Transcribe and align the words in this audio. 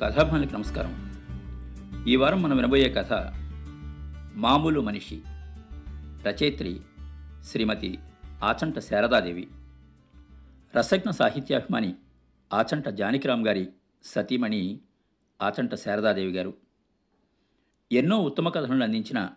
కథాభానికి 0.00 0.54
నమస్కారం. 0.54 0.92
ఈ 2.08 2.16
వారం 2.16 2.42
మనం 2.42 2.56
వినబోయే 2.56 2.88
కథ 2.88 3.12
మామూలు 4.34 4.80
మనిషి 4.80 5.22
రచయిత్రి 6.26 6.80
శ్రీమతి 7.44 7.98
ఆచంట 8.42 8.78
శారదాదేవి 8.78 9.48
రసజ్ఞ 10.76 11.10
సాహిత్యాభిమాని 11.10 11.94
ఆచంట 12.52 12.88
జానకిరామ్ 12.88 13.46
గారి 13.46 13.68
సతీమణి 14.04 14.80
ఆచంట 15.42 15.74
శారదాదేవి 15.74 16.32
గారు. 16.32 16.54
ఎన్నో 17.92 18.22
ఉత్తమ 18.22 18.48
కథలను 18.48 18.84
అందించిన 18.84 19.30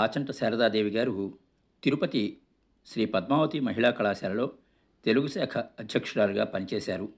ఆచంట 0.00 0.30
శారదాదేవి 0.30 0.90
గారు 0.90 1.38
తిరుపతి 1.84 2.38
శ్రీ 2.86 3.04
పద్మావతి 3.04 3.60
మహిళా 3.60 3.90
కళాశాలలో 3.90 4.52
తెలుగు 5.04 5.26
శాఖ 5.26 5.58
అధ్యక్షురాలుగా 5.58 6.44
పనిచేశారు. 6.44 7.08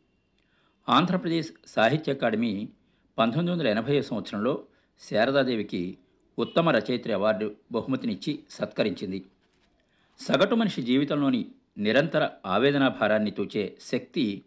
ఆంధ్రప్రదేశ్ 0.89 1.53
సాహిత్య 1.67 2.13
అకాడమీ 2.13 2.69
పంతొమ్మిది 3.19 3.53
వందల 3.53 3.67
ఎనభై 3.67 4.03
సంవత్సరంలో 4.03 4.67
శారదాదేవికి 5.01 5.99
ఉత్తమ 6.39 6.71
రచయిత్రి 6.71 7.13
అవార్డు 7.13 7.57
బహుమతినిచ్చి 7.73 8.45
సత్కరించింది. 8.51 9.27
సగటు 10.21 10.55
మనిషి 10.55 10.83
జీవితంలోని 10.83 11.49
నిరంతర 11.79 12.31
ఆవేదనా 12.47 12.89
భారాన్ని 12.89 13.31
తూచే 13.31 13.79
శక్తి 13.81 14.45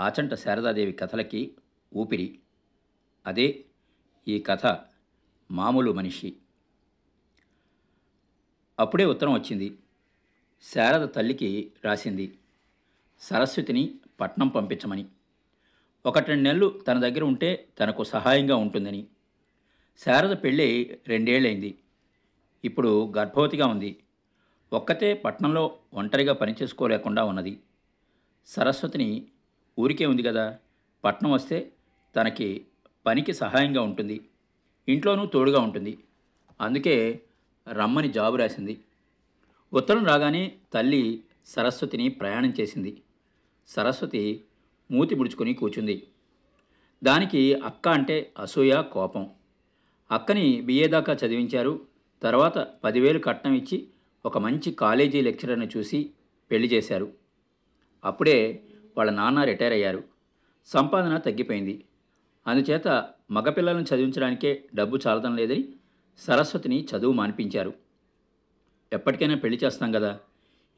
ఆచంట 0.00 0.34
శారదాదేవి 0.34 0.92
కథలకి 0.92 1.54
ఊపిరి. 1.96 2.38
అదే 3.26 3.64
ఈ 4.28 4.38
కథ 4.38 4.78
మామూలు 5.50 5.92
మనిషి. 5.92 6.36
అప్పుడే 8.80 9.04
ఉత్తరం 9.04 9.32
వచ్చింది. 9.32 9.78
శారద 10.62 11.08
తల్లికి 11.08 11.72
రాసింది 11.84 12.38
సరస్వతిని 13.20 13.94
పట్నం 14.20 14.48
పంపించమని. 14.48 15.06
ఒకటి 16.06 16.26
రెండు 16.26 16.42
నెలలు 16.42 16.80
తన 16.88 17.00
దగ్గర 17.00 17.24
ఉంటే 17.24 17.68
తనకు 17.80 18.04
సహాయంగా 18.04 18.56
ఉంటుందని. 18.56 19.06
శారద 20.04 20.36
పెళ్ళి 20.44 20.98
రెండేళ్ళైంది 21.08 21.78
ఇప్పుడు 22.64 23.12
గర్భవతిగా 23.16 23.66
ఉంది. 23.66 23.96
ఒక్కతే 24.72 25.14
పట్నంలో 25.14 25.78
ఒంటరిగా 25.94 26.32
పనిచేసుకోలేకుండా 26.32 27.24
ఉన్నది. 27.24 27.60
సరస్వతిని 28.46 29.26
ఊరికే 29.78 30.06
ఉంది 30.06 30.22
కదా. 30.22 30.58
పట్నం 31.04 31.32
వస్తే 31.32 31.72
తనకి 32.16 32.66
పనికి 33.06 33.32
సహాయంగా 33.32 33.82
ఉంటుంది. 33.82 34.20
ఇంట్లోనూ 34.88 35.26
తోడుగా 35.26 35.60
ఉంటుంది. 35.60 35.98
అందుకే 36.60 37.20
రమ్మని 37.72 38.12
జాబు 38.12 38.36
రాసింది. 38.36 38.80
ఉత్తరం 39.74 40.04
రాగానే 40.04 40.52
తల్లి 40.72 41.22
సరస్వతిని 41.46 42.08
ప్రయాణం 42.08 42.50
చేసింది. 42.60 43.02
సరస్వతి 43.68 44.44
మూతి 44.90 45.14
ముడుచుకొని 45.14 45.54
కూచుంది 45.54 46.06
దానికి 47.04 47.54
అక్క 47.54 47.88
అంటే 47.88 48.32
అసూయ 48.38 48.82
కోపం. 48.82 49.30
అక్కని 50.10 50.60
బిఏ 50.60 50.86
దాకా 50.86 51.16
చదివించారు. 51.26 51.80
తర్వాత 52.22 52.58
పదివేలు 52.84 53.18
కట్నం 53.18 53.54
ఇచ్చి 53.54 53.86
ఒక 54.26 54.38
మంచి 54.38 54.72
కాలేజీ 54.72 55.20
లెక్చరర్ని 55.20 55.68
చూసి 55.76 56.10
పెళ్ళి 56.50 56.68
చేశారు. 56.68 57.12
అప్పుడే 58.04 58.62
వాళ్ళ 58.98 59.10
నాన్న 59.10 59.44
రిటైర్ 59.44 59.72
అయ్యారు. 59.72 60.04
సంపాదన 60.66 61.16
తగ్గిపోయింది. 61.16 61.84
అందుచేత 62.46 63.08
మగపిల్లలను 63.30 63.82
చదివించడానికే 63.82 64.64
డబ్బు 64.74 64.98
చాలడం 65.06 65.36
లేదని 65.36 65.68
సరస్వతిని 66.18 66.86
చదువు 66.96 67.12
మానిపించారు. 67.12 67.74
ఎప్పటికైనా 68.92 69.34
పెళ్ళి 69.34 69.60
చేస్తాం 69.64 69.92
కదా 69.92 70.18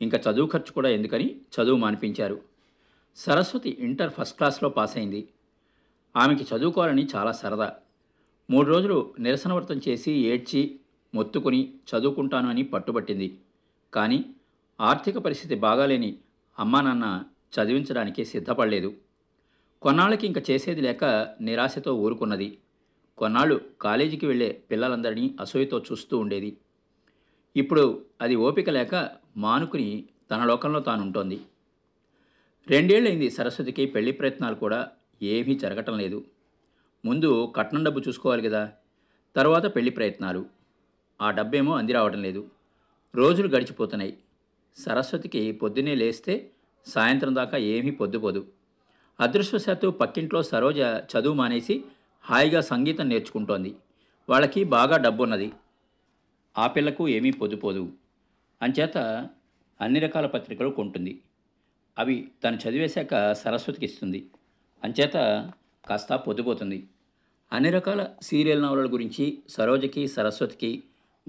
ఇంకా 0.02 0.18
చదువు 0.18 0.46
ఖర్చు 0.46 0.72
కూడా 0.72 0.88
ఎందుకని 0.88 1.36
చదువు 1.36 1.76
మానిపించారు. 1.76 2.47
సరస్వతి 3.16 3.76
ఇంటర్ 3.80 4.10
ఫస్ట్ 4.10 4.36
క్లాస్లో 4.36 4.68
పాస్ 4.68 4.96
అయింది. 4.96 5.28
ఆమెకి 6.16 6.46
చదువుకోవాలని 6.54 7.08
చాలా 7.16 7.32
సరదా. 7.32 7.74
మూడు 8.50 8.68
రోజులు 8.68 9.14
నిరసన 9.20 9.52
వ్రతం 9.52 9.80
చేసి 9.88 10.12
ఏడ్చి 10.12 10.80
మొత్తుకుని 11.14 11.74
చదువుకుంటాను 11.88 12.48
అని 12.48 12.62
పట్టుబట్టింది. 12.62 13.38
కానీ 13.94 14.24
ఆర్థిక 14.80 15.18
పరిస్థితి 15.18 15.54
బాగాలేని 15.54 16.18
అమ్మా 16.58 16.80
నాన్న 16.80 17.24
చదివించడానికి 17.54 18.24
సిద్ధపడలేదు. 18.24 18.94
కొన్నాళ్ళకి 19.82 20.26
ఇంక 20.26 20.50
చేసేది 20.50 20.80
లేక 20.80 21.04
నిరాశతో 21.40 21.94
ఊరుకున్నది. 21.94 22.58
కొన్నాళ్ళు 23.18 23.60
కాలేజీకి 23.80 24.26
వెళ్ళే 24.26 24.62
పిల్లలందరినీ 24.70 25.34
అసూయతో 25.40 25.78
చూస్తూ 25.78 26.18
ఉండేది. 26.18 26.56
ఇప్పుడు 27.56 28.02
అది 28.20 28.36
ఓపిక 28.36 28.70
లేక 28.70 29.10
మానుకుని 29.36 30.04
తన 30.30 30.44
లోకంలో 30.44 30.80
తానుంటోంది. 30.80 31.40
రెండేళ్ళైంది 32.70 33.30
సరస్వతికి 33.30 33.86
పెళ్ళి 33.86 34.12
ప్రయత్నాలు 34.12 34.54
కూడా 34.54 34.88
ఏమీ 35.22 35.54
జరగటం 35.54 35.98
లేదు. 35.98 36.24
ముందు 37.04 37.52
కట్నం 37.56 37.84
డబ్బు 37.84 38.00
చూసుకోవాలి 38.00 38.42
కదా 38.42 38.72
తర్వాత 39.36 39.76
పెళ్ళి 39.76 39.90
ప్రయత్నాలు. 39.90 40.46
ఆ 41.22 41.30
డబ్బేమో 41.30 41.76
అంది 41.76 41.92
రావడం 41.92 42.22
లేదు. 42.22 42.50
రోజులు 43.14 43.48
గడిచిపోతున్నాయి. 43.48 44.18
సరస్వతికి 44.76 45.52
పొద్దున్నే 45.52 45.94
లేస్తే 45.94 46.50
సాయంత్రం 46.86 47.34
దాకా 47.34 47.58
ఏమీ 47.58 47.90
పొద్దుపోదు. 47.90 48.46
అదృష్టవశాత్తు 49.20 49.88
పక్కింట్లో 49.88 50.42
సరోజ 50.42 50.78
చదువు 50.78 51.34
మానేసి 51.34 51.84
హాయిగా 52.24 52.60
సంగీతం 52.60 53.08
నేర్చుకుంటోంది. 53.08 53.74
వాళ్ళకి 54.28 54.64
బాగా 54.64 54.96
డబ్బున్నది. 54.96 55.52
ఆ 56.58 56.66
పిల్లకు 56.66 57.08
ఏమీ 57.08 57.30
పొద్దుపోదు. 57.30 57.92
అంచేత 58.62 58.98
అన్ని 59.80 60.00
రకాల 60.00 60.26
పత్రికలు 60.26 60.68
కొంటుంది. 60.68 61.20
అవి 61.98 62.30
తను 62.44 62.56
చదివేశాక 62.56 63.32
సరస్వతికి 63.32 63.86
ఇస్తుంది. 63.86 64.30
అంచేత 64.84 65.12
కాస్త 65.88 66.14
పొద్దుపోతుంది. 66.14 66.88
అన్ని 67.52 67.70
రకాల 67.70 68.06
సీరియల్ 68.22 68.62
నవలల 68.62 68.92
గురించి 68.92 69.38
సరోజకి 69.48 70.08
సరస్వతికి 70.08 70.82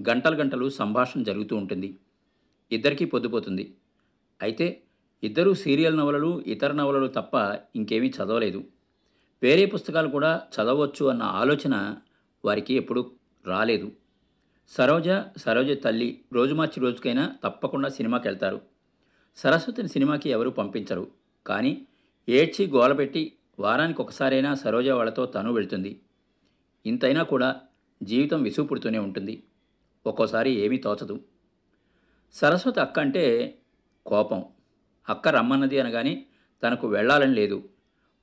గంటలు 0.08 0.36
గంటలు 0.36 0.68
సంభాషణ 0.68 1.22
జరుగుతూ 1.22 1.56
ఉంటుంది. 1.56 1.96
ఇద్దరికీ 2.72 3.04
పొద్దుపోతుంది. 3.04 3.74
అయితే 4.42 4.80
ఇద్దరూ 5.22 5.54
సీరియల్ 5.54 5.96
నవలలు 5.96 6.44
ఇతర 6.46 6.72
నవలలు 6.72 7.06
తప్ప 7.06 7.34
ఇంకేమీ 7.76 8.08
చదవలేదు. 8.08 8.64
వేరే 9.42 9.66
పుస్తకాలు 9.66 10.08
కూడా 10.08 10.42
చదవచ్చు 10.56 11.06
అన్న 11.06 11.22
ఆలోచన 11.22 11.96
వారికి 12.44 12.74
ఎప్పుడు 12.74 13.10
రాలేదు. 13.46 13.92
సరోజ 14.68 15.08
సరోజ 15.36 15.70
తల్లి 15.84 16.20
రోజు 16.32 16.54
మార్చి 16.54 16.80
రోజుకైనా 16.80 17.36
తప్పకుండా 17.44 17.88
సినిమాకి 17.88 18.28
వెళ్తారు 18.28 18.60
సరస్వతిని 19.36 19.88
సినిమాకి 19.88 20.30
ఎవరు 20.30 20.50
పంపించరు. 20.50 21.10
కానీ 21.46 21.86
ఏడ్చి 22.28 22.66
గోలపెట్టి 22.66 23.32
వారానికి 23.58 24.02
ఒకసారైనా 24.02 24.54
సరోజ 24.54 24.88
వాళ్ళతో 24.88 25.26
తను 25.26 25.52
వెళ్తుంది. 25.52 26.00
ఇంతైనా 26.86 27.22
కూడా 27.22 27.60
జీవితం 28.02 28.42
విసుగుపుడుతూనే 28.42 28.98
ఉంటుంది. 28.98 29.42
ఒక్కోసారి 30.06 30.50
ఏమీ 30.50 30.76
తోచదు. 30.76 31.20
సరస్వతి 32.32 32.80
అక్క 32.80 33.00
అంటే 33.00 33.54
కోపం. 34.06 34.44
అక్క 35.08 35.28
రమ్మన్నది 35.28 35.80
అనగానే 35.80 36.26
తనకు 36.62 36.88
వెళ్ళాలని 36.88 37.34
లేదు. 37.34 37.68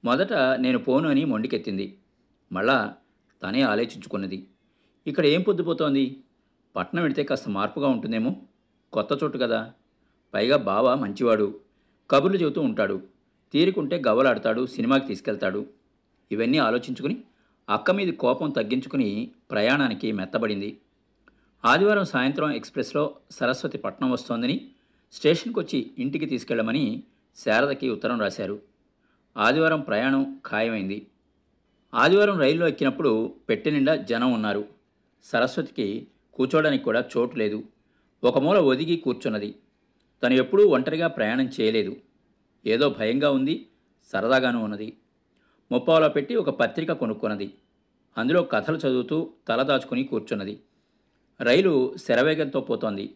మొదట 0.05 0.33
నేను 0.33 0.79
పోను 0.79 1.09
అని 1.09 1.25
మొండికెత్తింది. 1.25 1.99
మళ్ళా 2.51 2.95
తనే 3.43 3.61
ఆలోచించుకున్నది. 3.61 4.47
ఇక్కడ 5.07 5.25
ఏం 5.25 5.41
పొద్దుపోతోంది? 5.41 6.23
పట్నం 6.75 7.01
వెడితే 7.01 7.23
కాస్త 7.23 7.49
మార్పుగా 7.49 7.87
ఉంటుందేమో? 7.87 8.35
కొత్త 8.93 9.23
చోటు 9.23 9.37
కదా. 9.37 9.73
పైగా 10.37 10.57
బావ 10.57 10.95
మంచివాడు. 10.95 11.59
కబుర్లు 12.11 12.37
చెబుతూ 12.37 12.61
ఉంటాడు. 12.61 13.01
తీరుకుంటే 13.53 14.01
గవ్వలాడతాడు 14.07 14.65
సినిమాకి 14.65 15.07
తీసుకెళ్తాడు. 15.07 15.65
ఇవన్నీ 16.31 16.57
ఆలోచించుకుని 16.57 17.17
అక్క 17.69 17.91
మీద 17.91 18.13
కోపం 18.13 18.49
తగ్గించుకుని 18.49 19.31
ప్రయాణానికి 19.51 20.11
మెత్తబడింది. 20.11 20.77
ఆదివారం 21.65 22.05
సాయంత్రం 22.05 22.51
ఎక్స్ప్రెస్లో 22.51 23.15
సరస్వతి 23.31 23.77
పట్నం 23.77 24.11
వస్తోందని 24.11 24.67
స్టేషన్కి 25.13 25.59
వచ్చి 25.59 25.91
ఇంటికి 25.99 26.25
తీసుకెళ్ళమని 26.25 27.03
శారదకి 27.45 27.89
ఉత్తరం 27.89 28.21
రాశారు. 28.21 28.59
ఆదివారం 29.37 29.81
ప్రయాణం 29.81 30.37
ఖాయమైంది. 30.47 31.07
ఆదివారం 31.93 32.39
రైల్లో 32.39 32.67
ఎక్కినప్పుడు 32.67 33.33
పెట్టె 33.49 33.71
నిండా 33.71 33.95
జనం 33.95 34.33
ఉన్నారు. 34.33 34.65
సరస్వతికి 35.23 36.07
కూర్చోవడానికి 36.33 36.83
కూడా 36.83 37.03
చోటు 37.17 37.35
లేదు. 37.35 37.63
ఒక 38.23 38.37
మూల 38.37 38.57
ఒదిగి 38.57 38.97
కూర్చున్నది. 38.97 39.55
తను 40.23 40.33
ఎప్పుడూ 40.33 40.67
ఒంటరిగా 40.67 41.07
ప్రయాణం 41.07 41.49
చేయలేదు. 41.61 41.95
ఏదో 42.65 42.89
భయంగా 42.89 43.31
ఉంది 43.31 43.69
సరదాగానూ 44.13 44.59
ఉన్నది. 44.59 44.97
ముప్పావులో 45.71 46.09
పెట్టి 46.09 46.35
ఒక 46.35 46.49
పత్రిక 46.49 46.91
కొనుక్కున్నది. 46.91 47.53
అందులో 48.17 48.43
కథలు 48.43 48.77
చదువుతూ 48.77 49.33
తల 49.47 49.61
దాచుకుని 49.61 50.03
కూర్చున్నది. 50.03 50.61
రైలు 51.41 51.97
శరవేగంతో 51.97 52.61
పోతోంది. 52.61 53.15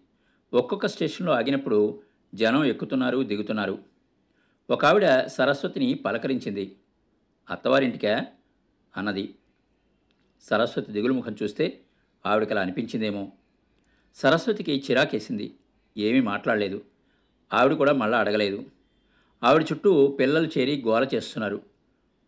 ఒక్కొక్క 0.54 0.86
స్టేషన్లో 0.86 1.34
ఆగినప్పుడు 1.34 2.04
జనం 2.34 2.66
ఎక్కుతున్నారు 2.66 3.24
దిగుతున్నారు. 3.24 3.80
ఒక 4.70 4.86
ఆవిడ 4.86 5.26
సరస్వతిని 5.26 5.94
పలకరించింది. 5.94 6.76
అత్తవారింటికా? 7.50 8.26
అన్నది. 8.98 9.36
సరస్వతి 10.42 10.92
దిగులు 10.92 11.14
ముఖం 11.14 11.36
చూస్తే 11.44 11.80
ఆవిడకి 12.26 12.54
అలా 12.54 12.62
అనిపించిందేమో. 12.62 13.32
సరస్వతికి 14.16 14.84
చిరాకేసింది. 14.92 15.56
ఏమీ 15.98 16.22
మాట్లాడలేదు. 16.22 16.82
ఆవిడ 17.54 17.74
కూడా 17.74 17.94
మళ్ళా 17.94 18.20
అడగలేదు. 18.20 18.64
ఆవిడ 19.44 19.62
చుట్టూ 19.72 20.08
పిల్లలు 20.08 20.48
చేరి 20.58 20.84
గోల 20.88 21.08
చేస్తున్నారు. 21.14 21.62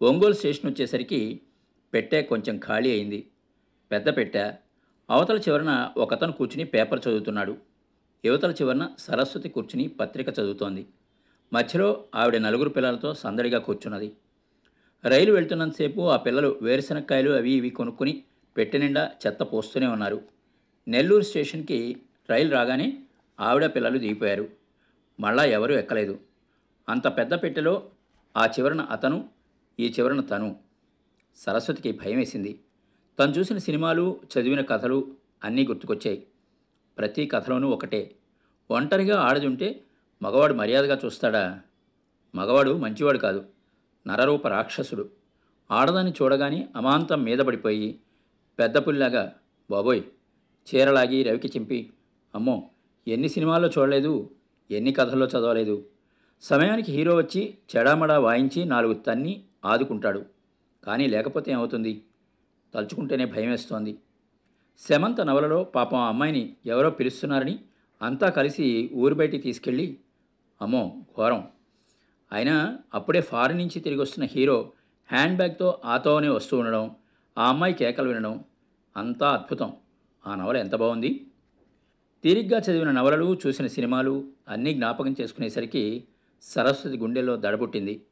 ఒంగోలు 0.02 0.34
స్టేషన్ 0.34 0.72
వచ్చేసరికి 0.72 1.42
పెట్టె 1.94 2.22
కొంచెం 2.22 2.58
ఖాళీ 2.58 2.92
అయింది. 2.92 3.28
పెద్ద 3.92 4.18
పెట్టె. 4.18 4.52
అవతల 5.10 5.38
చివరన 5.38 5.90
ఒకతను 5.98 6.31
కూర్చుని 6.31 6.64
పేపర్ 6.64 7.00
చదువుతున్నాడు. 7.08 7.58
యువతల 8.25 8.52
చివరన 8.52 8.90
సరస్వతి 9.00 9.50
కూర్చుని 9.50 9.88
పత్రిక 9.88 10.30
చదువుతోంది. 10.30 10.86
మధ్యలో 11.54 12.04
ఆవిడ 12.16 12.36
నలుగురు 12.38 12.70
పిల్లలతో 12.70 13.14
సందడిగా 13.14 13.60
కూర్చున్నది. 13.60 14.12
రైలు 15.06 15.34
వెళ్తున్నంతసేపు 15.34 16.02
ఆ 16.02 16.18
పిల్లలు 16.18 16.60
వేరుశనక్కాయలు 16.62 17.31
అవి 17.31 17.52
ఇవి 17.52 17.70
కొనుక్కుని 17.70 18.24
పెట్టె 18.58 18.78
నిండా 18.78 19.12
చెత్త 19.28 19.44
పోస్తూనే 19.44 19.88
ఉన్నారు. 19.88 20.22
నెల్లూరు 20.88 21.24
స్టేషన్కి 21.24 21.98
రైలు 22.30 22.52
రాగానే 22.52 23.04
ఆవిడ 23.40 23.66
పిల్లలు 23.66 23.98
దిగిపోయారు. 23.98 24.62
మళ్ళా 25.24 25.44
ఎవరూ 25.44 25.75
ఎక్కలేదు. 25.75 26.20
అంత 26.90 27.08
పెద్ద 27.08 27.34
పెట్టెలో 27.34 27.90
ఆ 28.38 28.46
చివరన 28.46 28.81
అతను 28.81 29.30
ఈ 29.80 29.94
చివరన 30.00 30.22
తను. 30.22 30.56
సరస్వతికి 31.36 31.92
భయమేసింది. 31.92 32.60
తను 33.20 33.31
చూసిన 33.31 33.58
సినిమాలు 33.58 34.20
చదివిన 34.34 34.62
కథలు 34.62 35.08
అన్నీ 35.44 35.68
గుర్తుకొచ్చాయి. 35.68 36.28
ప్రతి 36.98 37.25
కథలోనూ 37.25 37.70
ఒకటే. 37.70 38.16
ఒంటరిగా 38.72 39.22
ఆడదుంటే 39.22 39.84
మగవాడు 40.22 40.54
మర్యాదగా 40.54 41.00
చూస్తాడా? 41.06 41.62
మగవాడు 42.36 42.78
మంచివాడు 42.78 43.18
కాదు. 43.18 43.46
నరరూప 44.08 44.48
రాక్షసుడు. 44.48 45.10
ఆడదాన్ని 45.72 46.14
చూడగానే 46.22 46.70
అమాంతం 46.75 47.24
మీద 47.24 47.40
పడిపోయి 47.40 48.00
పెద్ద 48.60 48.78
పుల్లాగా 48.78 49.36
బాబోయ్ 49.72 50.02
చీరలాగి 50.75 51.24
రవికి 51.24 51.48
చింపి 51.48 51.94
అమ్మో 52.36 52.70
ఎన్ని 53.08 53.30
సినిమాల్లో 53.30 53.70
చూడలేదు? 53.70 54.30
ఎన్ని 54.74 54.94
కథల్లో 54.94 55.25
చదవలేదు. 55.25 55.86
సమయానికి 56.42 56.92
హీరో 56.92 57.16
వచ్చి 57.16 57.58
చెడామడా 57.75 58.20
వాయించి 58.20 58.66
నాలుగు 58.66 58.94
తన్ని 58.94 59.44
ఆదుకుంటాడు. 59.66 60.25
కానీ 60.84 61.08
లేకపోతే 61.08 61.52
ఏమవుతుంది? 61.52 62.04
తలుచుకుంటేనే 62.74 63.25
భయమేస్తోంది. 63.25 63.98
శమంత 64.90 65.22
నవలలో 65.22 65.64
పాపం 65.64 65.98
ఆ 65.98 66.08
అమ్మాయిని 66.08 66.56
ఎవరో 66.66 66.90
పిలుస్తున్నారని 66.90 67.60
అంతా 68.02 68.30
కలిసి 68.30 68.90
ఊరు 68.94 69.14
బయటికి 69.14 69.44
తీసుకెళ్ళి 69.44 69.98
అమ్మో 70.62 71.02
ఘోరం. 71.18 71.48
అయినా 72.31 72.80
అప్పుడే 72.94 73.22
ఫారిన్ 73.22 73.58
నుంచి 73.58 73.80
తిరిగి 73.80 74.02
వస్తున్న 74.02 74.30
హీరో 74.31 74.72
హ్యాండ్ 75.12 75.38
బ్యాగ్తో 75.38 75.81
ఆతోనే 75.86 76.30
వస్తూ 76.30 76.58
ఉండడం 76.58 76.96
ఆ 77.38 77.50
అమ్మాయి 77.50 77.74
కేకలు 77.74 78.08
వినడం 78.08 78.44
అంతా 78.98 79.30
అద్భుతం. 79.30 79.74
ఆ 80.28 80.36
నవల 80.36 80.58
ఎంత 80.58 80.75
బాగుంది? 80.75 81.28
తీరిగ్గా 82.24 82.60
చదివిన 82.60 82.92
నవలలు 82.92 83.40
చూసిన 83.48 83.68
సినిమాలు 83.68 84.28
అన్నీ 84.48 84.74
జ్ఞాపకం 84.74 85.16
చేసుకునేసరికి 85.22 86.04
సరస్వతి 86.42 86.98
గుండెల్లో 86.98 87.38
దడబుట్టింది. 87.38 88.06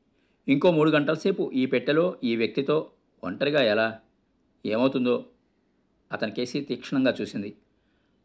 ఇంకో 0.48 0.72
మూడు 0.72 0.92
గంటల 0.92 1.14
సేపు 1.14 1.52
ఈ 1.54 1.66
పెట్టెలో 1.66 2.16
ఈ 2.24 2.36
వ్యక్తితో 2.36 2.90
ఒంటరిగా 3.24 3.64
ఎలా? 3.64 4.00
ఏమవుతుందో 4.66 5.26
అతని 6.12 6.32
కేసి 6.32 6.62
తీక్షణంగా 6.62 7.16
చూసింది. 7.22 7.58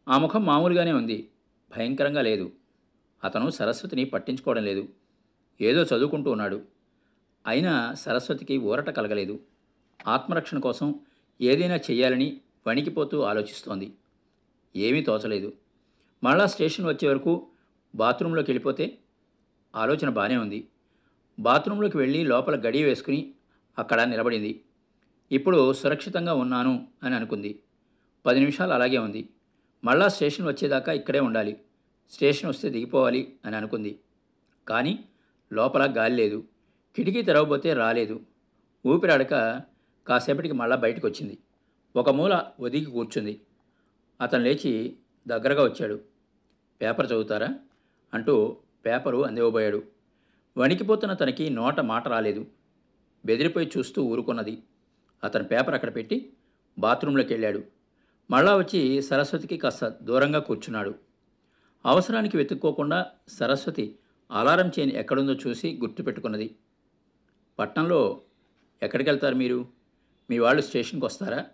ఆ 0.07 0.17
ముఖం 0.17 0.45
మామూలుగానే 0.45 0.91
ఉంది. 0.91 1.29
భయంకరంగా 1.77 2.21
లేదు. 2.21 2.51
అతను 3.23 3.49
సరస్వతిని 3.49 4.05
పట్టించుకోవడం 4.05 4.63
లేదు. 4.63 4.89
ఏదో 5.61 5.81
చదువుకుంటూ 5.81 6.31
ఉన్నాడు. 6.31 6.61
అయినా 7.47 7.93
సరస్వతికి 7.93 8.57
ఊరట 8.57 8.89
కలగలేదు. 8.89 9.39
ఆత్మరక్షణ 10.07 10.59
కోసం 10.59 10.95
ఏదైనా 11.41 11.75
చెయ్యాలని 11.75 12.41
వణికిపోతూ 12.67 13.21
ఆలోచిస్తోంది. 13.21 13.91
ఏమీ 14.75 15.01
తోచలేదు. 15.01 15.53
మళ్ళా 16.23 16.45
స్టేషన్ 16.45 16.85
వచ్చే 16.85 17.09
వరకు 17.09 17.47
బాత్రూంలోకి 17.95 18.51
వెళ్ళిపోతే 18.51 18.97
ఆలోచన 19.75 20.09
బాగానే 20.09 20.37
ఉంది. 20.37 20.67
బాత్రూంలోకి 21.39 21.97
వెళ్ళి 21.97 22.23
లోపల 22.23 22.67
గడియ 22.67 22.83
వేసుకుని 22.83 23.33
అక్కడ 23.79 24.01
నిలబడింది. 24.01 24.63
ఇప్పుడు 25.31 25.73
సురక్షితంగా 25.73 26.33
ఉన్నాను 26.33 26.87
అని 27.03 27.15
అనుకుంది. 27.15 27.59
పది 28.25 28.39
నిమిషాలు 28.39 28.73
అలాగే 28.73 28.97
ఉంది. 28.97 29.29
మళ్ళా 29.83 30.07
స్టేషన్ 30.07 30.47
వచ్చేదాకా 30.47 30.93
ఇక్కడే 30.93 31.19
ఉండాలి. 31.19 31.61
స్టేషన్ 32.09 32.49
వస్తే 32.49 32.69
దిగిపోవాలి 32.69 33.35
అని 33.45 33.55
అనుకుంది. 33.55 33.99
కానీ 34.67 35.05
లోపల 35.53 35.93
గాలి 35.97 36.15
లేదు. 36.15 36.43
కిటికీ 36.95 37.21
తెరవబోతే 37.21 37.73
రాలేదు. 37.73 38.19
ఊపిరాడక 38.85 39.61
కాసేపటికి 40.07 40.53
మళ్ళా 40.53 40.75
బయటకు 40.75 41.07
వచ్చింది. 41.07 41.37
ఒక 41.95 42.09
మూల 42.09 42.43
ఒదిగి 42.59 42.85
కూర్చుంది. 42.85 43.41
అతను 44.21 44.43
లేచి 44.43 44.97
దగ్గరగా 45.27 45.63
వచ్చాడు. 45.63 46.01
పేపర్ 46.81 47.05
చదువుతారా? 47.05 47.49
అంటూ 48.13 48.57
పేపరు 48.85 49.25
అందివ్వబోయాడు 49.25 49.83
వణికిపోతున్న 50.57 51.13
తనకి 51.13 51.49
నోట 51.49 51.79
మాట 51.79 52.07
రాలేదు. 52.07 52.45
బెదిరిపోయి 53.25 53.71
చూస్తూ 53.77 54.03
ఊరుకున్నది. 54.03 54.63
అతను 55.23 55.43
పేపర్ 55.43 55.73
అక్కడ 55.73 55.95
పెట్టి 55.95 56.33
బాత్రూంలోకి 56.79 57.33
వెళ్ళాడు 57.33 57.63
మళ్ళా 58.31 58.57
వచ్చి 58.57 59.01
సరస్వతికి 59.01 59.57
కాస్త 59.57 59.87
దూరంగా 59.87 60.39
కూర్చున్నాడు. 60.39 60.95
అవసరానికి 61.85 62.37
వెతుక్కోకుండా 62.37 63.05
సరస్వతి 63.27 63.99
అలారం 64.31 64.67
చేయని 64.67 64.95
ఎక్కడుందో 64.95 65.33
చూసి 65.33 65.77
గుర్తుపెట్టుకున్నది 65.81 66.55
పట్నంలో 67.59 68.21
ఎక్కడికి 68.83 69.09
వెళ్తారు 69.09 69.35
మీరు? 69.35 69.67
మీ 70.29 70.39
వాళ్ళు 70.39 70.61
స్టేషన్కి 70.61 71.05
వస్తారా 71.05 71.45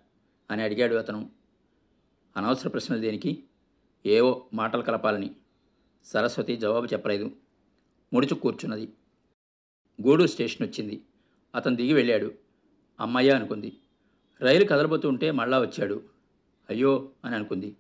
అని 0.51 0.63
అడిగాడు 0.63 0.95
అతను. 0.95 1.29
అనవసర 2.37 2.69
ప్రశ్నలు 2.69 2.99
దేనికి? 2.99 3.43
ఏవో 4.05 4.45
మాటలు 4.53 4.81
కలపాలని 4.81 5.31
సరస్వతి 6.03 6.55
జవాబు 6.55 6.85
చెప్పలేదు. 6.85 7.31
ముడుచు 8.13 8.35
కూర్చున్నది. 8.35 8.89
గూడూరు 10.07 10.27
స్టేషన్ 10.27 10.67
వచ్చింది. 10.67 11.01
అతను 11.55 11.75
దిగి 11.75 11.93
వెళ్ళాడు. 11.93 12.33
అమ్మయ్య 12.99 13.31
అనుకుంది. 13.31 13.77
రైలు 14.41 14.65
కదలబోతుంటే 14.65 15.31
మళ్ళా 15.31 15.59
వచ్చాడు. 15.59 16.03
అయ్యో 16.69 17.09
అని 17.25 17.35
అనుకుంది. 17.35 17.75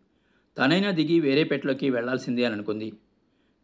తనైనా 0.57 0.91
దిగి 0.91 1.19
వేరే 1.19 1.43
పెట్టలోకి 1.43 1.89
వెళ్ళాల్సిందే 1.89 2.45
అని 2.45 2.55
అనుకుంది. 2.55 2.93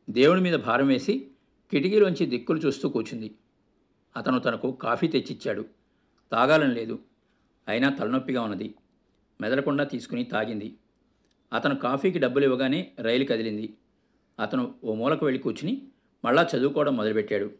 దేవుడి 0.09 0.41
మీద 0.41 0.53
భారం 0.53 0.88
వేసి 0.88 1.27
కిటికీలోంచి 1.71 2.25
దిక్కులు 2.25 2.59
చూస్తూ 2.59 2.89
కూర్చుంది. 2.89 3.35
అతను 4.17 4.39
తనకు 4.39 4.71
కాఫీ 4.71 5.07
తెచ్చిచ్చాడు. 5.07 5.65
తాగాలని 6.31 6.73
లేదు. 6.73 7.00
అయినా 7.67 7.89
తలనొప్పిగా 7.89 8.41
ఉన్నది. 8.41 8.75
మెదలకుండా 9.41 9.83
తీసుకుని 9.83 10.23
తాగింది. 10.23 10.75
అతను 11.54 11.75
కాఫీకి 11.75 12.19
డబ్బులు 12.19 12.44
ఇవ్వగానే 12.44 12.92
రైలు 13.00 13.25
కదిలింది. 13.25 13.74
అతను 14.40 14.75
ఓ 14.84 14.94
మూలకు 14.94 15.25
వెళ్ళి 15.25 15.42
కూర్చుని 15.42 15.81
మళ్ళా 16.25 16.48
చదువుకోవడం 16.56 16.98
మొదలుపెట్టాడు. 16.98 17.51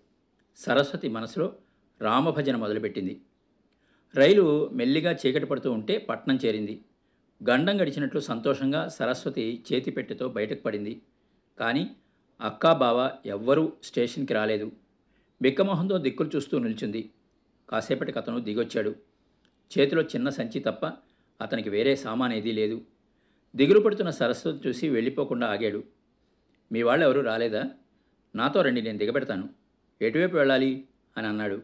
సరస్వతి 0.58 1.10
మనసులో 1.10 1.56
రామభజన 2.02 2.56
మొదలుపెట్టింది. 2.56 3.22
రైలు 4.16 4.70
మెల్లిగా 4.74 5.18
చీకటి 5.26 5.46
పడుతూ 5.46 5.72
ఉంటే 5.72 5.98
పట్నం 5.98 6.40
చేరింది. 6.46 6.82
గండం 7.50 7.82
గడిచినట్లు 7.82 8.20
సంతోషంగా 8.20 8.88
సరస్వతి 8.88 9.64
చేతి 9.74 9.92
పెట్టెతో 9.92 10.28
బయటకు 10.28 10.62
పడింది. 10.62 11.02
కానీ 11.60 11.90
అక్కా 12.42 12.74
బావ 12.74 13.12
ఎవ్వరూ 13.26 13.74
స్టేషన్కి 13.84 14.34
రాలేదు. 14.34 14.72
బిక్కమొహంతో 15.42 15.98
దిక్కులు 15.98 16.30
చూస్తూ 16.36 16.60
నిల్చుంది. 16.60 17.10
కాసేపటికి 17.70 18.20
అతను 18.20 18.40
దిగొచ్చాడు. 18.40 18.96
చేతిలో 19.80 20.02
చిన్న 20.02 20.30
సంచి 20.30 20.60
తప్ప 20.60 20.92
అతనికి 21.42 21.70
వేరే 21.70 21.96
సామాన్ 21.96 22.34
ఏదీ 22.34 22.52
లేదు. 22.52 22.82
దిగులు 23.56 23.80
పడుతున్న 23.80 24.10
సరస్వతి 24.10 24.68
చూసి 24.68 24.90
వెళ్ళిపోకుండా 24.90 25.48
ఆగాడు. 25.48 25.84
మీ 26.72 26.84
వాళ్ళు 26.84 27.06
ఎవరూ 27.06 27.22
రాలేదా? 27.22 27.64
నాతో 28.36 28.62
రండి 28.62 28.82
నేను 28.82 28.98
దిగబెడతాను. 28.98 29.50
ఎటువైపు 30.02 30.36
వెళ్ళాలి? 30.36 30.88
అని 31.18 31.28
అన్నాడు. 31.28 31.64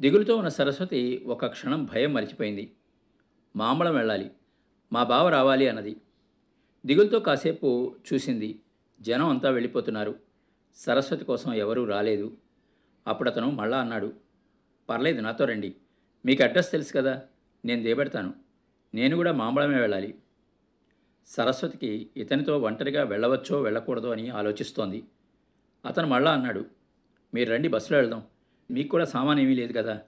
దిగులుతో 0.00 0.36
ఉన్న 0.36 0.48
సరస్వతి 0.48 1.22
ఒక 1.26 1.46
క్షణం 1.46 1.84
భయం 1.84 2.14
మరిచిపోయింది. 2.14 2.72
మామలం 3.56 3.94
వెళ్ళాలి. 3.94 4.30
మా 4.92 5.02
బావ 5.04 5.28
రావాలి 5.28 5.68
అన్నది. 5.68 5.96
దిగులుతో 6.86 7.20
కాసేపు 7.20 7.96
చూసింది. 8.12 8.60
జనం 9.00 9.28
అంతా 9.28 9.50
వెళ్ళిపోతున్నారు. 9.50 10.18
సరస్వతి 10.74 11.24
కోసం 11.24 11.54
ఎవరూ 11.54 11.84
రాలేదు. 11.84 12.36
అప్పుడు 13.06 13.30
అతను 13.30 13.50
మళ్ళా 13.50 13.80
అన్నాడు. 13.80 14.12
పర్లేదు 14.88 15.20
నాతో 15.20 15.44
రండి. 15.44 15.74
మీకు 16.26 16.42
అడ్రస్ 16.42 16.70
తెలుసు 16.70 16.92
కదా. 16.92 17.22
నేను 17.64 17.82
దిగబెడతాను. 17.82 18.34
నేను 18.94 19.16
కూడా 19.16 19.32
మామలమే 19.32 19.80
వెళ్ళాలి. 19.80 20.14
సరస్వతికి 21.26 22.10
ఇతనితో 22.16 22.58
ఒంటరిగా 22.58 23.02
వెళ్ళవచ్చో 23.02 23.62
వెళ్ళకూడదో 23.62 24.10
అని 24.10 24.28
ఆలోచిస్తోంది. 24.28 25.04
అతను 25.86 26.06
మళ్ళా 26.06 26.32
అన్నాడు 26.32 26.66
మీరు 27.34 27.50
రండి 27.50 27.68
బస్సులో 27.68 27.98
వెళ్దాం. 27.98 28.22
మీకు 28.70 28.88
కూడా 28.88 29.04
సామాన్ 29.04 29.40
ఏమీ 29.40 29.54
లేదు 29.54 29.72
కదా. 29.72 30.00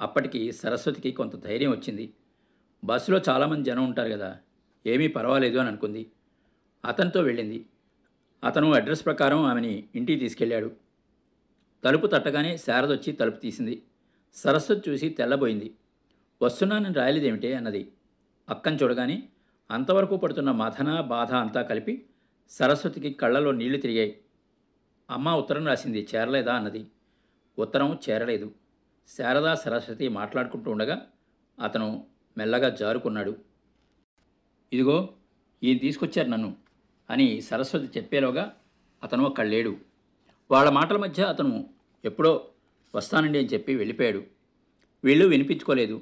అప్పటికి 0.00 0.52
సరస్వతికి 0.52 1.12
కొంత 1.12 1.44
ధైర్యం 1.44 1.70
వచ్చింది. 1.70 2.14
బస్సులో 2.84 3.20
చాలామంది 3.28 3.70
జనం 3.70 3.84
ఉంటారు 3.84 4.12
కదా 4.12 4.38
ఏమీ 4.86 5.08
పర్వాలేదు 5.08 5.58
అని 5.58 5.68
అనుకుంది. 5.68 6.10
అతనితో 6.84 7.20
వెళ్ళింది. 7.20 7.66
అతను 8.44 8.72
అడ్రస్ 8.72 9.04
ప్రకారం 9.04 9.44
ఆమెని 9.44 9.84
ఇంటికి 9.94 10.20
తీసుకెళ్ళాడు. 10.20 10.72
తలుపు 11.84 12.06
తట్టగానే 12.06 12.56
శారద 12.56 12.92
వచ్చి 12.92 13.12
తలుపు 13.12 13.36
తీసింది. 13.36 13.82
సరస్వతి 14.34 14.90
చూసి 14.90 15.08
తెల్లబోయింది. 15.08 15.74
వస్తున్నానని 16.42 16.94
రాయలేదేమిటే? 16.94 17.54
అన్నది. 17.54 17.92
అక్కని 18.48 18.78
చూడగానే 18.82 19.22
అంతవరకు 19.70 20.16
పడుతున్న 20.16 20.50
మథన 20.50 21.00
బాధ 21.00 21.34
అంతా 21.34 21.62
కలిపి 21.62 22.06
సరస్వతికి 22.48 23.12
కళ్ళలో 23.12 23.52
నీళ్ళు 23.52 23.78
తిరిగాయి. 23.78 24.20
అమ్మ 25.10 25.34
ఉత్తరం 25.34 25.66
రాసింది 25.66 26.08
చేరలేదా? 26.14 26.54
అన్నది. 26.54 26.86
ఉత్తరం 27.58 27.98
చేరలేదు. 28.10 28.54
శారదా 29.08 29.54
సరస్వతి 29.54 30.08
మాట్లాడుకుంటూ 30.08 30.70
ఉండగా 30.70 31.06
అతను 31.62 32.06
మెల్లగా 32.38 32.68
జారుకున్నాడు. 32.68 33.36
ఇదిగో 34.72 35.08
ఈయన 35.62 35.78
తీసుకొచ్చారు 35.78 36.28
నన్ను 36.28 36.56
అని 37.10 37.40
సరస్వతి 37.40 37.98
చెప్పేలోగా 37.98 38.56
అతను 39.02 39.26
అక్కడ 39.26 39.46
లేడు. 39.46 39.76
వాళ్ళ 40.50 40.70
మాటల 40.70 40.96
మధ్య 40.96 41.22
అతను 41.22 41.70
ఎప్పుడో 42.04 42.48
వస్తానండి 42.94 43.38
అని 43.38 43.48
చెప్పి 43.48 43.76
వెళ్ళిపోయాడు. 43.76 44.24
వీళ్ళు 45.04 45.26
వినిపించుకోలేదు. 45.26 46.00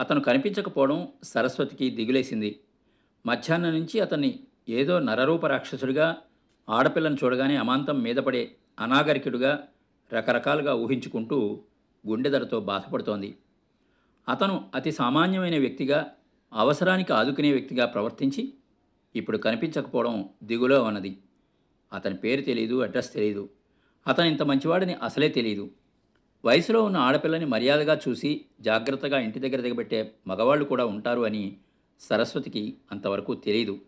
అతను 0.00 0.20
కనిపించకపోవడం 0.20 1.08
సరస్వతికి 1.22 1.90
దిగులేసింది. 1.90 2.60
మధ్యాహ్నం 3.24 3.72
నుంచి 3.74 4.00
అతన్ని 4.00 4.30
ఏదో 4.68 4.98
నరరూప 4.98 5.46
రాక్షసుడిగా 5.46 6.06
ఆడపిల్లను 6.68 7.14
చూడగానే 7.14 7.56
అమాంతం 7.56 8.02
మీద 8.02 8.16
పడే 8.16 8.42
అనాగరికుడిగా 8.78 9.52
రకరకాలుగా 10.10 10.74
ఊహించుకుంటూ 10.74 11.38
గుండెదరతో 12.04 12.60
బాధపడుతోంది. 12.60 13.30
అతను 14.28 14.70
అతి 14.74 14.92
సామాన్యమైన 14.92 15.56
వ్యక్తిగా 15.58 15.98
అవసరానికి 16.52 17.12
ఆదుకునే 17.12 17.50
వ్యక్తిగా 17.52 17.84
ప్రవర్తించి 17.86 18.42
ఇప్పుడు 19.14 19.38
కనిపించకపోవడం 19.38 20.16
దిగులో 20.42 20.78
ఉన్నది. 20.82 21.12
అతని 21.92 22.16
పేరు 22.16 22.42
తెలియదు 22.42 22.76
అడ్రస్ 22.82 23.12
తెలియదు 23.12 23.44
అతను 24.06 24.26
ఇంత 24.26 24.42
మంచివాడని 24.42 24.94
అసలే 25.02 25.28
తెలియదు 25.28 25.64
వయసులో 26.44 26.78
ఉన్న 26.82 26.96
ఆడపిల్లని 26.96 27.46
మర్యాదగా 27.46 27.94
చూసి 28.08 28.30
జాగ్రత్తగా 28.60 29.18
ఇంటి 29.18 29.38
దగ్గర 29.38 29.60
దిగబెట్టే 29.60 30.00
మగవాళ్ళు 30.26 30.64
కూడా 30.64 30.84
ఉంటారు 30.84 31.20
అని 31.20 31.42
సరస్వతికి 32.00 32.76
అంతవరకు 32.92 33.34
తెలియదు. 33.34 33.80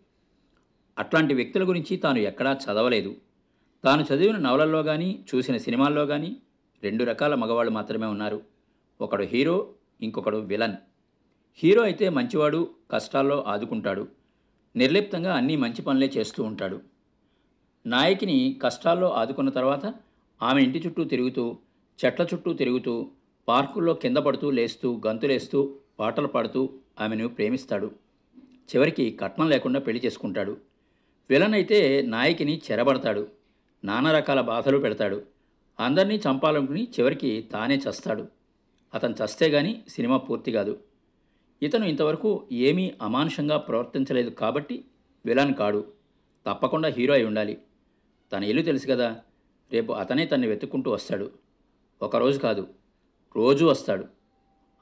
అట్లాంటి 0.99 1.33
వ్యక్తుల 1.33 1.67
గురించి 1.67 1.97
తాను 1.97 2.17
ఎక్కడా 2.17 2.53
చదవలేదు. 2.53 3.15
తాను 3.83 4.05
చదివిన 4.13 4.37
నవలల్లో 4.37 4.83
కానీ 4.83 5.25
చూసిన 5.35 5.57
సినిమాల్లో 5.57 6.05
కానీ 6.05 6.37
రెండు 6.83 7.03
రకాల 7.03 7.35
మగవాళ్ళు 7.35 7.71
మాత్రమే 7.71 8.05
ఉన్నారు. 8.05 8.41
ఒకడు 9.01 9.23
హీరో 9.23 9.73
ఇంకొకడు 10.01 10.37
విలన్. 10.37 10.73
హీరో 11.55 11.81
అయితే 11.81 12.09
మంచివాడు 12.09 12.69
కష్టాల్లో 12.91 13.43
ఆదుకుంటాడు. 13.47 14.07
నిర్లిప్తంగా 14.75 15.35
అన్ని 15.35 15.55
మంచి 15.55 15.81
పనులే 15.81 16.11
చేస్తూ 16.17 16.43
ఉంటాడు. 16.43 16.81
నాయకిని 17.85 18.59
కష్టాల్లో 18.63 19.11
ఆదుకున్న 19.11 19.49
తర్వాత 19.49 19.93
ఆమె 20.41 20.63
ఇంటి 20.63 20.83
చుట్టూ 20.87 21.03
తిరుగుతూ 21.03 21.57
చెట్ల 22.05 22.23
చుట్టూ 22.23 22.53
తిరుగుతూ 22.53 23.11
పార్కుల్లో 23.47 23.93
కింద 23.93 24.17
పడుతూ 24.17 24.51
లేస్తూ 24.51 25.01
గంతులేస్తూ 25.07 25.79
పాటలు 25.99 26.27
పాడుతూ 26.27 26.69
ఆమెను 26.99 27.27
ప్రేమిస్తాడు. 27.27 27.91
చివరికి 28.65 29.11
కట్నం 29.11 29.49
లేకుండా 29.49 29.79
పెళ్ళి 29.79 30.05
చేసుకుంటాడు. 30.05 30.57
విలన్ 31.29 31.53
అయితే 31.53 32.01
నాయకిని 32.01 32.61
చెరబడతాడు. 32.71 33.27
నానా 33.85 34.11
రకాల 34.11 34.41
బాధలు 34.41 34.77
పెడతాడు. 34.77 35.23
అందరినీ 35.79 36.15
చంపాలనుకుని 36.15 36.83
చివరికి 36.83 37.49
తానే 37.51 37.75
చస్తాడు. 37.75 38.27
అతను 38.93 39.15
చస్తే 39.25 39.47
గాని 39.47 39.83
సినిమా 39.87 40.17
పూర్తి 40.17 40.51
కాదు. 40.51 40.79
ఇతను 41.63 41.85
ఇంతవరకు 41.85 42.47
ఏమీ 42.51 42.93
అమానుషంగా 43.01 43.57
ప్రవర్తించలేదు 43.57 44.29
కాబట్టి 44.29 44.85
విలన్ 45.25 45.53
కాడు. 45.53 45.87
తప్పకుండా 46.47 46.89
హీరో 46.89 47.13
అయి 47.13 47.25
ఉండాలి. 47.25 47.57
తన 48.33 48.43
ఇల్లు 48.43 48.61
తెలుసు 48.61 48.87
కదా 48.87 49.21
రేపు 49.71 49.93
అతనే 49.93 50.25
తన్ని 50.25 50.47
వెతుక్కుంటూ 50.47 50.91
వస్తాడు. 50.91 51.31
ఒకరోజు 52.01 52.39
కాదు 52.39 52.67
రోజూ 53.35 53.67
వస్తాడు. 53.67 54.14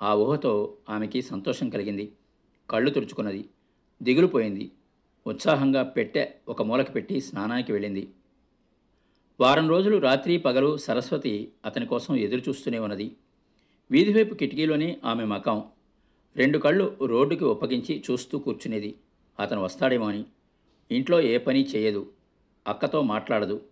ఆ 0.04 0.14
ఊహతో 0.14 0.78
ఆమెకి 0.90 1.22
సంతోషం 1.22 1.70
కలిగింది. 1.70 2.12
కళ్ళు 2.70 2.90
తుడుచుకున్నది. 2.90 3.46
దిగులుపోయింది 4.04 4.72
ఉత్సాహంగా 5.28 5.84
పెట్టె 5.84 6.28
ఒక 6.48 6.62
మూలకి 6.62 6.92
పెట్టి 6.92 7.22
స్నానానికి 7.22 7.72
వెళ్ళింది. 7.72 8.10
వారం 9.40 9.70
రోజులు 9.70 9.98
రాత్రి 9.98 10.38
పగలు 10.38 10.78
సరస్వతి 10.78 11.52
అతని 11.66 11.86
కోసం 11.86 12.16
ఎదురు 12.16 12.42
చూస్తూనే 12.50 12.80
ఉన్నది. 12.80 13.16
వీధివైపు 13.92 14.34
కిటికీలోనే 14.36 15.00
ఆమె 15.06 15.24
మకం. 15.24 15.64
రెండు 16.36 16.58
కళ్ళు 16.58 16.98
రోడ్డుకి 17.06 17.44
ఒప్పగించి 17.44 18.04
చూస్తూ 18.12 18.40
కూర్చునేది. 18.40 18.96
అతను 19.40 19.64
వస్తాడేమో 19.64 20.08
అని. 20.08 20.26
ఇంట్లో 20.92 21.22
ఏ 21.22 21.38
పని 21.38 21.64
చేయదు. 21.64 22.12
అక్కతో 22.68 23.02
మాట్లాడదు. 23.02 23.66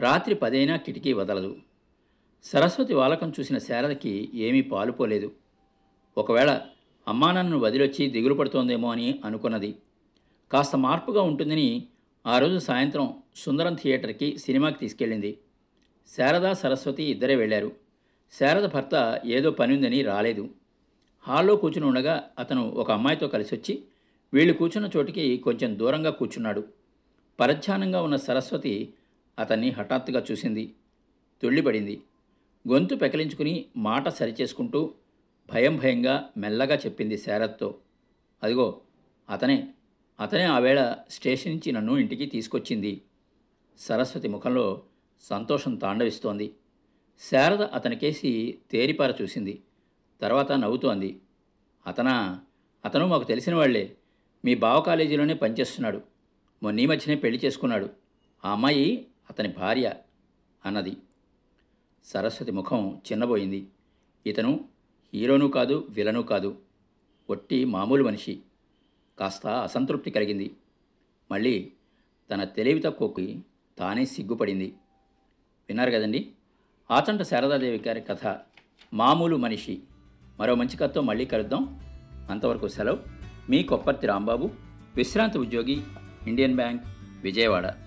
రాత్రి 0.00 0.34
పదైనా 0.34 0.76
కిటికీ 0.76 1.12
వదలదు. 1.12 1.56
సరస్వతి 2.44 2.94
వాలకం 2.94 3.32
చూసిన 3.40 3.58
శారదకి 3.58 4.30
ఏమీ 4.34 4.60
పాలుపోలేదు. 4.60 5.32
ఒకవేళ 6.18 6.60
అమ్మా 7.08 7.32
నన్ను 7.32 7.58
వదిలొచ్చి 7.58 8.10
దిగులు 8.10 8.34
పడుతోందేమో 8.34 8.92
అని 8.92 9.20
అనుకున్నది. 9.24 9.76
కాస్త 10.52 10.76
మార్పుగా 10.76 11.22
ఉంటుందని 11.22 11.86
ఆ 12.26 12.38
రోజు 12.38 12.58
సాయంత్రం 12.58 13.14
సుందరం 13.36 13.74
థియేటర్కి 13.74 14.38
సినిమాకి 14.38 14.78
తీసుకెళ్ళింది. 14.78 15.38
శారద 16.16 16.52
సరస్వతి 16.52 17.02
ఇద్దరే 17.02 17.34
వెళ్ళారు. 17.34 17.72
శారద 18.32 18.64
భర్త 18.64 19.20
ఏదో 19.24 19.50
పని 19.50 19.76
ఉందని 19.76 20.02
రాలేదు. 20.02 20.50
హాల్లో 21.20 21.56
కూర్చుని 21.56 21.86
ఉండగా 21.86 22.30
అతను 22.38 22.70
ఒక 22.70 22.90
అమ్మాయితో 22.90 23.28
కలిసి 23.28 23.54
వచ్చి 23.54 23.82
వీళ్ళు 24.34 24.52
కూర్చున్న 24.54 24.90
చోటికి 24.96 25.36
కొంచెం 25.36 25.78
దూరంగా 25.78 26.10
కూర్చున్నాడు. 26.10 26.64
పరధ్యానంగా 27.40 28.02
ఉన్న 28.02 28.16
సరస్వతి 28.16 28.94
అతన్ని 29.38 29.70
హఠాత్తుగా 29.70 30.24
చూసింది. 30.30 30.74
తుళ్ళిపడింది. 31.42 32.02
గొంతు 32.68 32.94
పెకలించుకుని 32.94 33.64
మాట 33.76 34.08
సరిచేసుకుంటూ 34.08 34.94
భయం 35.50 35.76
భయంగా 35.76 36.30
మెల్లగా 36.36 36.74
చెప్పింది 36.74 37.18
శారత్తో 37.18 37.78
అదిగో 38.42 38.80
అతనే 39.30 39.68
అతనే 40.20 40.42
ఆవేళ 40.42 40.96
స్టేషన్ 41.10 41.52
నుంచి 41.52 41.72
నన్ను 41.72 41.98
ఇంటికి 41.98 42.26
తీసుకొచ్చింది. 42.26 43.02
సరస్వతి 43.78 44.28
ముఖంలో 44.28 44.82
సంతోషం 45.20 45.76
తాండవిస్తోంది. 45.76 46.54
శారద 47.30 47.62
అతనికేసి 47.62 48.58
తేరిపార 48.70 49.14
చూసింది. 49.22 49.62
తర్వాత 50.20 50.52
నవ్వుతోంది. 50.52 51.20
అతనా 51.86 52.40
అతను 52.84 53.06
మాకు 53.06 53.24
తెలిసిన 53.24 53.54
వాళ్ళే. 53.54 53.96
మీ 54.44 54.54
బావ 54.54 54.80
కాలేజీలోనే 54.80 55.34
పనిచేస్తున్నాడు. 55.34 56.02
మొన్నీ 56.62 56.86
మధ్యనే 56.86 57.20
పెళ్ళి 57.20 57.40
చేసుకున్నాడు. 57.44 57.90
ఆ 58.44 58.52
అమ్మాయి 58.52 59.06
అతని 59.30 59.48
భార్య 59.48 59.94
అన్నది. 60.64 60.96
సరస్వతి 62.04 62.52
ముఖం 62.52 63.00
చిన్నబోయింది. 63.12 63.68
ఇతను 64.26 64.64
హీరోను 65.16 65.48
కాదు 65.48 65.86
విలను 65.90 66.22
కాదు. 66.22 66.58
ఒట్టి 67.30 67.64
మామూలు 67.64 68.04
మనిషి. 68.04 68.38
కాస్త 69.18 69.46
అసంతృప్తి 69.46 70.10
కలిగింది. 70.10 70.56
మళ్ళీ 71.30 71.72
తన 72.30 72.44
తెలివి 72.44 72.80
తక్కువకి 72.80 73.40
తానే 73.78 74.04
సిగ్గుపడింది. 74.04 74.64
విన్నారు 75.68 75.90
కదండి? 75.90 76.30
ఆచంట 76.90 77.22
శారదాదేవి 77.22 77.82
గారి 77.86 78.00
కథ 78.00 78.38
మామూలు 78.94 79.36
మనిషి. 79.36 79.82
మరో 80.40 80.54
మంచి 80.54 80.76
కథతో 80.76 81.00
మళ్ళీ 81.00 81.24
కలుద్దాం. 81.24 81.80
అంతవరకు 82.30 82.68
సెలవు. 82.68 82.98
మీ 83.50 83.62
కొప్పర్తి 83.62 84.06
రాంబాబు 84.06 84.50
విశ్రాంతి 84.96 85.38
ఉద్యోగి 85.38 85.82
ఇండియన్ 86.26 86.56
బ్యాంక్ 86.56 86.84
విజయవాడ. 87.22 87.85